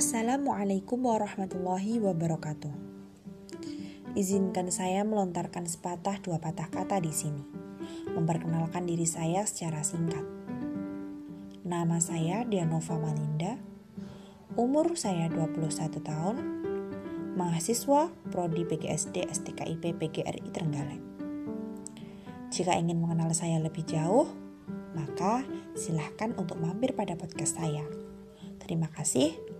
Assalamualaikum 0.00 0.96
warahmatullahi 1.12 2.00
wabarakatuh. 2.00 2.72
Izinkan 4.16 4.72
saya 4.72 5.04
melontarkan 5.04 5.68
sepatah 5.68 6.16
dua 6.24 6.40
patah 6.40 6.72
kata 6.72 7.04
di 7.04 7.12
sini. 7.12 7.44
Memperkenalkan 8.16 8.88
diri 8.88 9.04
saya 9.04 9.44
secara 9.44 9.84
singkat. 9.84 10.24
Nama 11.68 12.00
saya 12.00 12.48
Dianova 12.48 12.96
Malinda. 12.96 13.60
Umur 14.56 14.96
saya 14.96 15.28
21 15.28 15.68
tahun. 16.00 16.36
Mahasiswa 17.36 18.08
Prodi 18.32 18.64
PGSD 18.64 19.28
STKIP 19.28 20.00
PGRI 20.00 20.48
Trenggalek. 20.48 21.02
Jika 22.48 22.72
ingin 22.72 23.04
mengenal 23.04 23.36
saya 23.36 23.60
lebih 23.60 23.84
jauh, 23.84 24.32
maka 24.96 25.44
silahkan 25.76 26.32
untuk 26.40 26.56
mampir 26.56 26.96
pada 26.96 27.20
podcast 27.20 27.60
saya. 27.60 27.84
Terima 28.64 28.88
kasih. 28.88 29.59